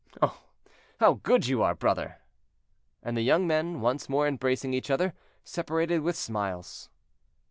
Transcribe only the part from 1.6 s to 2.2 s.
are, brother!"